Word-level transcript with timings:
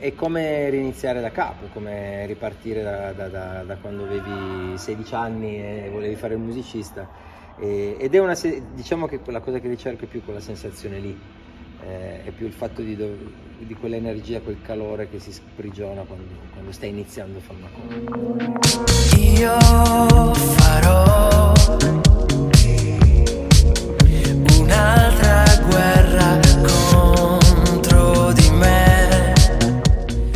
È 0.00 0.14
come 0.14 0.70
riniziare 0.70 1.20
da 1.20 1.30
capo, 1.30 1.66
come 1.74 2.24
ripartire 2.24 2.82
da, 2.82 3.12
da, 3.12 3.28
da, 3.28 3.62
da 3.64 3.76
quando 3.76 4.04
avevi 4.04 4.78
16 4.78 5.14
anni 5.14 5.56
e 5.58 5.90
volevi 5.92 6.14
fare 6.14 6.32
il 6.32 6.40
musicista. 6.40 7.06
E, 7.58 7.96
ed 7.98 8.14
è 8.14 8.18
una, 8.18 8.34
diciamo 8.72 9.06
che 9.06 9.20
la 9.26 9.40
cosa 9.40 9.58
che 9.58 9.68
ricerco 9.68 10.04
è 10.04 10.06
più 10.06 10.24
quella 10.24 10.40
sensazione 10.40 11.00
lì, 11.00 11.20
eh, 11.82 12.24
è 12.24 12.30
più 12.30 12.46
il 12.46 12.54
fatto 12.54 12.80
di, 12.80 12.96
di, 13.58 13.74
quell'energia, 13.74 14.40
quel 14.40 14.62
calore 14.62 15.06
che 15.10 15.18
si 15.18 15.32
sprigiona 15.32 16.00
quando, 16.04 16.32
quando 16.54 16.72
stai 16.72 16.88
iniziando 16.88 17.36
a 17.36 17.40
fare 17.42 17.58
una 17.58 17.68
cosa. 18.56 19.18
Io 19.18 19.89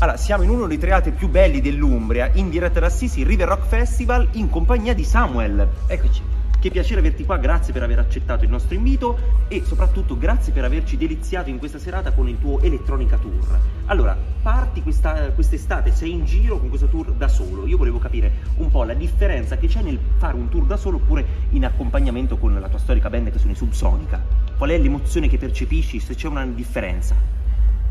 Allora, 0.00 0.16
siamo 0.16 0.44
in 0.44 0.50
uno 0.50 0.68
dei 0.68 0.78
teatri 0.78 1.10
più 1.10 1.28
belli 1.28 1.60
dell'Umbria, 1.60 2.30
in 2.34 2.50
diretta 2.50 2.78
da 2.78 2.86
Assisi, 2.86 3.24
River 3.24 3.48
Rock 3.48 3.66
Festival, 3.66 4.28
in 4.34 4.48
compagnia 4.48 4.94
di 4.94 5.02
Samuel. 5.02 5.68
Eccoci. 5.88 6.22
Che 6.60 6.70
piacere 6.70 7.00
averti 7.00 7.24
qua, 7.24 7.36
grazie 7.36 7.72
per 7.72 7.82
aver 7.82 7.98
accettato 7.98 8.44
il 8.44 8.50
nostro 8.50 8.76
invito 8.76 9.18
e 9.48 9.64
soprattutto 9.64 10.16
grazie 10.16 10.52
per 10.52 10.62
averci 10.62 10.96
deliziato 10.96 11.50
in 11.50 11.58
questa 11.58 11.80
serata 11.80 12.12
con 12.12 12.28
il 12.28 12.38
tuo 12.38 12.60
Elettronica 12.60 13.16
Tour. 13.16 13.58
Allora, 13.86 14.16
parti 14.40 14.82
questa, 14.82 15.32
quest'estate, 15.32 15.90
sei 15.90 16.12
in 16.12 16.24
giro 16.24 16.60
con 16.60 16.68
questo 16.68 16.86
tour 16.86 17.10
da 17.10 17.26
solo. 17.26 17.66
Io 17.66 17.76
volevo 17.76 17.98
capire 17.98 18.30
un 18.58 18.70
po' 18.70 18.84
la 18.84 18.94
differenza 18.94 19.56
che 19.56 19.66
c'è 19.66 19.82
nel 19.82 19.98
fare 20.18 20.36
un 20.36 20.48
tour 20.48 20.64
da 20.64 20.76
solo 20.76 20.98
oppure 20.98 21.26
in 21.50 21.64
accompagnamento 21.64 22.38
con 22.38 22.56
la 22.56 22.68
tua 22.68 22.78
storica 22.78 23.10
band 23.10 23.32
che 23.32 23.38
sono 23.40 23.50
i 23.50 23.56
Subsonica. 23.56 24.22
Qual 24.56 24.70
è 24.70 24.78
l'emozione 24.78 25.28
che 25.28 25.38
percepisci, 25.38 25.98
se 25.98 26.14
c'è 26.14 26.28
una 26.28 26.46
differenza? 26.46 27.37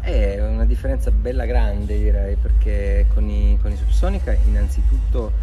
È 0.07 0.41
una 0.41 0.63
differenza 0.63 1.11
bella 1.11 1.43
grande 1.43 1.97
direi 1.97 2.37
perché 2.37 3.07
con 3.13 3.27
i, 3.29 3.59
con 3.61 3.73
i 3.73 3.75
Subsonica 3.75 4.31
innanzitutto 4.31 5.33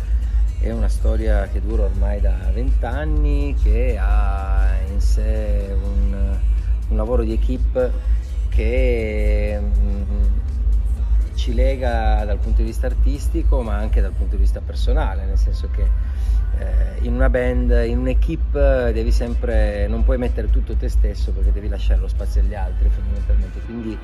è 0.58 0.70
una 0.70 0.88
storia 0.88 1.46
che 1.48 1.60
dura 1.60 1.82
ormai 1.82 2.18
da 2.22 2.34
vent'anni, 2.50 3.54
che 3.62 3.98
ha 4.00 4.78
in 4.90 5.02
sé 5.02 5.68
un, 5.70 6.38
un 6.88 6.96
lavoro 6.96 7.24
di 7.24 7.34
equip 7.34 7.90
che 8.48 9.60
mm, 9.60 10.22
ci 11.34 11.52
lega 11.52 12.24
dal 12.24 12.38
punto 12.38 12.62
di 12.62 12.68
vista 12.68 12.86
artistico 12.86 13.60
ma 13.60 13.76
anche 13.76 14.00
dal 14.00 14.12
punto 14.12 14.36
di 14.36 14.40
vista 14.40 14.62
personale, 14.62 15.26
nel 15.26 15.36
senso 15.36 15.68
che 15.70 15.82
eh, 16.58 17.04
in 17.04 17.12
una 17.12 17.28
band, 17.28 17.84
in 17.86 17.98
un'equipe 17.98 18.92
devi 18.94 19.12
sempre, 19.12 19.86
non 19.88 20.04
puoi 20.04 20.16
mettere 20.16 20.48
tutto 20.48 20.74
te 20.74 20.88
stesso 20.88 21.32
perché 21.32 21.52
devi 21.52 21.68
lasciare 21.68 22.00
lo 22.00 22.08
spazio 22.08 22.40
agli 22.40 22.54
altri 22.54 22.88
fondamentalmente, 22.88 23.60
quindi 23.60 23.98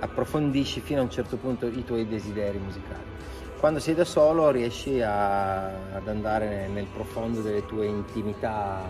approfondisci 0.00 0.80
fino 0.80 1.00
a 1.00 1.02
un 1.02 1.10
certo 1.10 1.36
punto 1.36 1.66
i 1.66 1.84
tuoi 1.84 2.06
desideri 2.06 2.58
musicali. 2.58 3.18
Quando 3.58 3.78
sei 3.78 3.94
da 3.94 4.04
solo 4.04 4.50
riesci 4.50 5.02
a, 5.02 5.66
ad 5.94 6.08
andare 6.08 6.66
nel, 6.68 6.86
profondo 6.86 7.42
delle 7.42 7.66
tue 7.66 7.86
intimità 7.86 8.82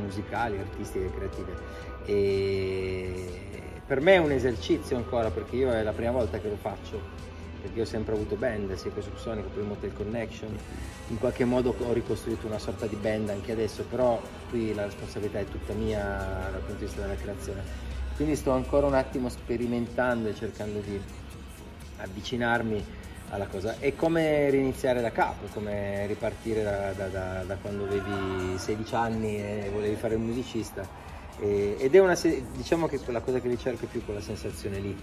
musicali, 0.00 0.58
artistiche, 0.58 1.10
creative. 1.14 1.54
E 2.06 3.40
per 3.86 4.00
me 4.00 4.14
è 4.14 4.18
un 4.18 4.30
esercizio 4.30 4.96
ancora 4.96 5.30
perché 5.30 5.56
io 5.56 5.70
è 5.70 5.82
la 5.82 5.92
prima 5.92 6.12
volta 6.12 6.38
che 6.38 6.48
lo 6.48 6.56
faccio 6.56 7.30
perché 7.62 7.82
ho 7.82 7.84
sempre 7.84 8.14
avuto 8.14 8.34
band, 8.34 8.74
sia 8.74 8.90
con 8.90 9.02
Subsonic, 9.02 9.44
poi 9.46 9.62
Motel 9.62 9.92
Connection, 9.92 10.58
in 11.08 11.18
qualche 11.18 11.44
modo 11.44 11.72
ho 11.78 11.92
ricostruito 11.92 12.48
una 12.48 12.58
sorta 12.58 12.86
di 12.86 12.96
band 12.96 13.28
anche 13.28 13.52
adesso, 13.52 13.84
però 13.88 14.20
qui 14.50 14.74
la 14.74 14.84
responsabilità 14.84 15.38
è 15.38 15.44
tutta 15.44 15.72
mia 15.72 16.48
dal 16.50 16.60
punto 16.60 16.80
di 16.80 16.84
vista 16.86 17.02
della 17.02 17.14
creazione 17.14 17.91
quindi 18.22 18.38
sto 18.38 18.52
ancora 18.52 18.86
un 18.86 18.94
attimo 18.94 19.28
sperimentando 19.28 20.28
e 20.28 20.34
cercando 20.36 20.78
di 20.78 21.00
avvicinarmi 21.96 22.84
alla 23.30 23.46
cosa. 23.46 23.80
È 23.80 23.96
come 23.96 24.48
riniziare 24.48 25.00
da 25.00 25.10
capo, 25.10 25.46
come 25.52 26.06
ripartire 26.06 26.62
da, 26.62 26.92
da, 26.92 27.08
da, 27.08 27.42
da 27.44 27.56
quando 27.56 27.82
avevi 27.84 28.56
16 28.58 28.94
anni 28.94 29.36
e 29.38 29.70
volevi 29.72 29.96
fare 29.96 30.14
il 30.14 30.20
musicista. 30.20 30.86
E, 31.40 31.76
ed 31.80 31.96
è 31.96 31.98
una, 31.98 32.16
diciamo 32.54 32.86
che 32.86 33.00
la 33.06 33.20
cosa 33.20 33.40
che 33.40 33.48
ricerco 33.48 33.86
è 33.86 33.88
più 33.88 34.04
quella 34.04 34.20
sensazione 34.20 34.78
lì, 34.78 34.96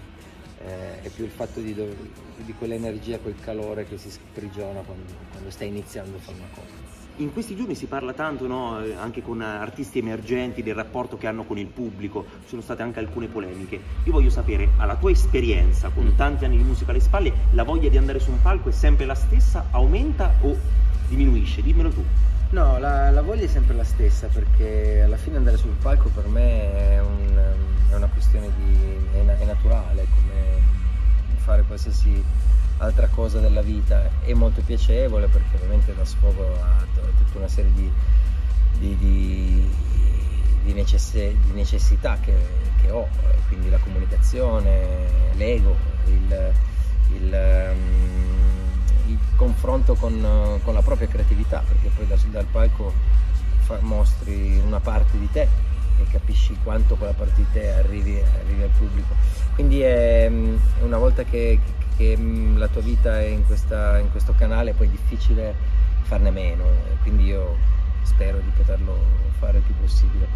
eh, 0.64 1.02
è 1.02 1.08
più 1.10 1.24
il 1.24 1.30
fatto 1.30 1.60
di, 1.60 1.74
di, 1.74 2.54
quell'energia, 2.54 3.18
quel 3.18 3.38
calore 3.38 3.86
che 3.86 3.98
si 3.98 4.10
sprigiona 4.10 4.80
quando, 4.80 5.12
quando 5.30 5.50
stai 5.50 5.68
iniziando 5.68 6.16
a 6.16 6.20
fare 6.20 6.38
una 6.38 6.48
cosa. 6.54 6.99
In 7.16 7.32
questi 7.32 7.54
giorni 7.54 7.74
si 7.74 7.86
parla 7.86 8.12
tanto, 8.12 8.46
no, 8.46 8.78
anche 8.98 9.22
con 9.22 9.42
artisti 9.42 9.98
emergenti, 9.98 10.62
del 10.62 10.74
rapporto 10.74 11.18
che 11.18 11.26
hanno 11.26 11.44
con 11.44 11.58
il 11.58 11.66
pubblico, 11.66 12.24
ci 12.42 12.48
sono 12.48 12.62
state 12.62 12.82
anche 12.82 12.98
alcune 12.98 13.26
polemiche. 13.26 13.80
Io 14.04 14.12
voglio 14.12 14.30
sapere, 14.30 14.70
alla 14.78 14.96
tua 14.96 15.10
esperienza, 15.10 15.90
con 15.90 16.06
mm. 16.06 16.16
tanti 16.16 16.44
anni 16.46 16.56
di 16.56 16.62
musica 16.62 16.92
alle 16.92 17.00
spalle, 17.00 17.32
la 17.52 17.62
voglia 17.62 17.90
di 17.90 17.98
andare 17.98 18.20
su 18.20 18.30
un 18.30 18.40
palco 18.40 18.70
è 18.70 18.72
sempre 18.72 19.04
la 19.04 19.14
stessa, 19.14 19.66
aumenta 19.70 20.34
o 20.40 20.56
diminuisce? 21.08 21.60
Dimmelo 21.60 21.90
tu. 21.90 22.04
No, 22.50 22.78
la, 22.78 23.10
la 23.10 23.22
voglia 23.22 23.44
è 23.44 23.48
sempre 23.48 23.74
la 23.74 23.84
stessa 23.84 24.26
perché 24.26 25.02
alla 25.02 25.16
fine 25.16 25.36
andare 25.36 25.56
sul 25.56 25.74
palco 25.80 26.08
per 26.08 26.26
me 26.26 26.72
è, 26.72 27.00
un, 27.00 27.38
è 27.90 27.94
una 27.94 28.08
questione 28.08 28.50
di... 28.56 28.76
è, 29.12 29.24
è 29.24 29.44
naturale, 29.44 30.06
come 30.14 30.58
fare 31.36 31.62
qualsiasi 31.62 32.22
altra 32.78 33.08
cosa 33.08 33.38
della 33.40 33.62
vita. 33.62 34.10
È 34.20 34.32
molto 34.32 34.62
piacevole 34.64 35.28
perché 35.28 35.56
ovviamente 35.56 35.89
dà 36.00 36.04
sfogo 36.06 36.54
a 36.62 36.84
tutta 37.18 37.38
una 37.38 37.48
serie 37.48 37.72
di, 37.74 37.92
di, 38.78 38.96
di, 38.96 39.70
di 40.64 40.72
necess- 40.72 41.34
necessità 41.52 42.18
che, 42.20 42.34
che, 42.80 42.90
ho, 42.90 43.06
quindi 43.48 43.68
la 43.68 43.78
comunicazione, 43.78 45.32
l'ego, 45.34 45.76
il, 46.06 46.52
il, 47.12 47.70
um, 47.72 49.10
il 49.10 49.18
confronto 49.36 49.94
con, 49.94 50.58
con, 50.64 50.72
la 50.72 50.82
propria 50.82 51.06
creatività, 51.06 51.62
perché 51.66 51.90
poi 51.94 52.06
da, 52.06 52.16
dal 52.30 52.46
palco 52.46 52.92
fa, 53.58 53.78
mostri 53.82 54.58
una 54.64 54.80
parte 54.80 55.18
di 55.18 55.30
te 55.30 55.48
e 55.98 56.04
capisci 56.10 56.56
quanto 56.62 56.96
quella 56.96 57.12
parte 57.12 57.42
di 57.42 57.46
te 57.52 57.72
arrivi, 57.72 58.18
arrivi 58.42 58.62
al 58.62 58.70
pubblico. 58.70 59.14
Quindi 59.54 59.82
è, 59.82 60.30
una 60.80 60.96
volta 60.96 61.24
che, 61.24 61.60
che 61.94 62.16
mm, 62.16 62.56
la 62.56 62.68
tua 62.68 62.80
vita 62.80 63.20
è 63.20 63.26
in, 63.26 63.44
questa, 63.44 63.98
in 63.98 64.10
questo 64.10 64.32
canale 64.32 64.72
poi 64.72 64.86
è 64.86 64.90
difficile 64.90 65.78
farne 66.02 66.30
meno, 66.30 66.64
quindi 67.02 67.26
io 67.26 67.56
spero 68.02 68.38
di 68.38 68.50
poterlo 68.56 68.96
fare 69.38 69.58
il 69.58 69.62
più 69.64 69.74
possibile. 69.80 70.26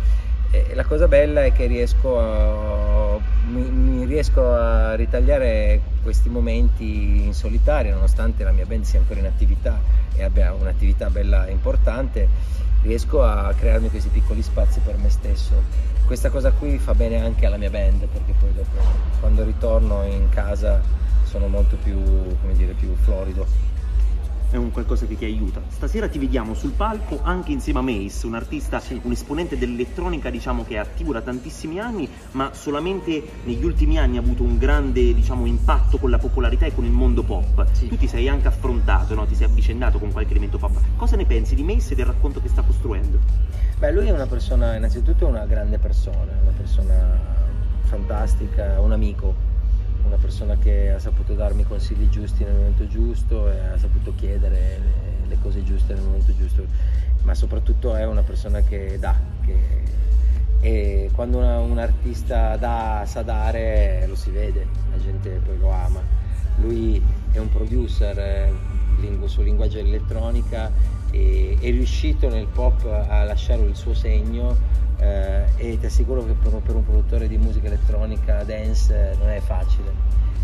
E 0.50 0.74
la 0.74 0.84
cosa 0.84 1.08
bella 1.08 1.44
è 1.44 1.52
che 1.52 1.66
riesco 1.66 2.20
a, 2.20 3.18
mi, 3.48 3.62
mi, 3.62 4.04
riesco 4.04 4.52
a 4.52 4.94
ritagliare 4.94 5.80
questi 6.02 6.28
momenti 6.28 7.24
in 7.24 7.34
solitario, 7.34 7.94
nonostante 7.94 8.44
la 8.44 8.52
mia 8.52 8.64
band 8.64 8.84
sia 8.84 9.00
ancora 9.00 9.18
in 9.18 9.26
attività 9.26 9.80
e 10.14 10.22
abbia 10.22 10.52
un'attività 10.52 11.10
bella 11.10 11.48
importante, 11.48 12.28
riesco 12.82 13.24
a 13.24 13.52
crearmi 13.52 13.90
questi 13.90 14.10
piccoli 14.10 14.42
spazi 14.42 14.78
per 14.78 14.96
me 14.96 15.10
stesso. 15.10 15.60
Questa 16.06 16.30
cosa 16.30 16.52
qui 16.52 16.78
fa 16.78 16.94
bene 16.94 17.20
anche 17.20 17.46
alla 17.46 17.56
mia 17.56 17.70
band, 17.70 18.06
perché 18.06 18.32
poi 18.38 18.52
dopo 18.54 18.76
quando 19.18 19.42
ritorno 19.42 20.04
in 20.04 20.28
casa 20.28 20.80
sono 21.24 21.48
molto 21.48 21.76
più, 21.82 22.00
dire, 22.52 22.74
più 22.74 22.94
florido 22.94 23.73
è 24.54 24.56
un 24.56 24.70
qualcosa 24.70 25.04
che 25.06 25.18
ti 25.18 25.24
aiuta. 25.24 25.60
Stasera 25.66 26.08
ti 26.08 26.16
vediamo 26.20 26.54
sul 26.54 26.70
palco 26.70 27.18
anche 27.24 27.50
insieme 27.50 27.80
a 27.80 27.82
Mace, 27.82 28.24
un 28.26 28.34
artista, 28.34 28.78
sì. 28.78 29.00
un 29.02 29.10
esponente 29.10 29.58
dell'elettronica 29.58 30.30
diciamo 30.30 30.64
che 30.64 30.74
è 30.74 30.78
attivo 30.78 31.12
da 31.12 31.20
tantissimi 31.22 31.80
anni, 31.80 32.08
ma 32.32 32.50
solamente 32.54 33.20
negli 33.42 33.64
ultimi 33.64 33.98
anni 33.98 34.16
ha 34.16 34.20
avuto 34.20 34.44
un 34.44 34.56
grande 34.56 35.12
diciamo, 35.12 35.44
impatto 35.46 35.98
con 35.98 36.08
la 36.08 36.18
popolarità 36.18 36.66
e 36.66 36.74
con 36.74 36.84
il 36.84 36.92
mondo 36.92 37.24
pop. 37.24 37.66
Sì. 37.72 37.88
Tu 37.88 37.96
ti 37.96 38.06
sei 38.06 38.28
anche 38.28 38.46
affrontato, 38.46 39.14
no? 39.14 39.26
ti 39.26 39.34
sei 39.34 39.46
avvicendato 39.46 39.98
con 39.98 40.12
qualche 40.12 40.30
elemento 40.30 40.56
pop. 40.56 40.78
Cosa 40.96 41.16
ne 41.16 41.24
pensi 41.24 41.56
di 41.56 41.64
Mace 41.64 41.94
e 41.94 41.96
del 41.96 42.06
racconto 42.06 42.40
che 42.40 42.48
sta 42.48 42.62
costruendo? 42.62 43.18
Beh, 43.78 43.90
lui 43.90 44.06
è 44.06 44.12
una 44.12 44.26
persona, 44.26 44.76
innanzitutto 44.76 45.26
una 45.26 45.46
grande 45.46 45.78
persona, 45.78 46.30
una 46.42 46.52
persona 46.56 47.18
fantastica, 47.82 48.80
un 48.80 48.92
amico 48.92 49.53
una 50.04 50.16
persona 50.16 50.56
che 50.56 50.90
ha 50.90 50.98
saputo 50.98 51.34
darmi 51.34 51.64
consigli 51.64 52.08
giusti 52.08 52.44
nel 52.44 52.54
momento 52.54 52.86
giusto 52.86 53.50
e 53.50 53.58
ha 53.58 53.78
saputo 53.78 54.14
chiedere 54.14 54.80
le, 55.26 55.38
cose 55.40 55.62
giuste 55.64 55.94
nel 55.94 56.02
momento 56.02 56.34
giusto, 56.36 56.64
ma 57.22 57.34
soprattutto 57.34 57.94
è 57.94 58.06
una 58.06 58.22
persona 58.22 58.60
che 58.60 58.98
dà, 58.98 59.14
che, 59.44 59.82
e 60.60 61.10
quando 61.12 61.38
una, 61.38 61.58
un 61.58 61.78
artista 61.78 62.56
dà, 62.56 63.02
sa 63.06 63.22
dare, 63.22 64.06
lo 64.06 64.14
si 64.14 64.30
vede, 64.30 64.66
la 64.90 64.98
gente 64.98 65.40
poi 65.44 65.58
lo 65.58 65.70
ama. 65.70 66.00
Lui 66.56 67.02
è 67.32 67.38
un 67.38 67.50
producer, 67.50 68.18
eh, 68.18 68.52
il 69.00 69.18
suo 69.26 69.42
linguaggio 69.42 69.78
elettronica 69.78 70.70
e 71.10 71.56
è 71.60 71.70
riuscito 71.70 72.28
nel 72.28 72.46
pop 72.46 72.84
a 72.86 73.24
lasciare 73.24 73.62
il 73.62 73.74
suo 73.74 73.92
segno 73.92 74.56
eh, 74.98 75.33
e 75.56 75.78
ti 75.78 75.86
assicuro 75.86 76.24
che 76.24 76.32
per, 76.32 76.52
per, 76.54 76.74
un 76.74 76.84
produttore 76.84 77.28
di 77.28 77.36
musica 77.36 77.66
elettronica 77.66 78.42
dance 78.44 79.16
non 79.18 79.28
è 79.30 79.40
facile. 79.40 79.92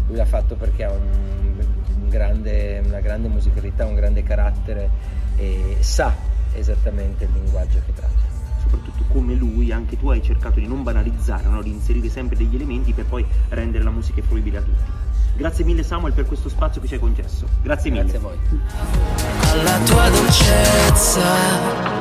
Lui 0.06 0.16
l'ha 0.16 0.24
fatto 0.24 0.56
perché 0.56 0.84
ha 0.84 0.90
un, 0.90 1.64
un 2.02 2.08
grande, 2.08 2.82
una 2.84 3.00
grande 3.00 3.28
musicalità, 3.28 3.86
un 3.86 3.94
grande 3.94 4.22
carattere 4.22 4.90
e 5.36 5.76
sa 5.80 6.14
esattamente 6.54 7.24
il 7.24 7.30
linguaggio 7.32 7.80
che 7.86 7.94
tratta. 7.94 8.28
Soprattutto 8.62 9.04
come 9.08 9.34
lui, 9.34 9.72
anche 9.72 9.98
tu 9.98 10.10
hai 10.10 10.22
cercato 10.22 10.60
di 10.60 10.66
non 10.66 10.82
banalizzare, 10.82 11.48
no? 11.48 11.62
di 11.62 11.70
inserire 11.70 12.08
sempre 12.08 12.36
degli 12.36 12.54
elementi 12.54 12.92
per 12.92 13.06
poi 13.06 13.24
rendere 13.48 13.82
la 13.84 13.90
musica 13.90 14.22
fruibile 14.22 14.58
a 14.58 14.62
tutti. 14.62 14.90
Grazie 15.36 15.64
mille 15.64 15.82
Samuel 15.82 16.12
per 16.12 16.26
questo 16.26 16.48
spazio 16.48 16.80
che 16.80 16.86
ci 16.86 16.94
hai 16.94 17.00
concesso. 17.00 17.46
Grazie 17.62 17.90
mille. 17.90 18.02
Grazie 18.02 18.18
a 18.18 18.20
voi. 18.20 18.38
alla 19.52 19.78
tua 19.84 20.10
dolcezza 20.10 21.99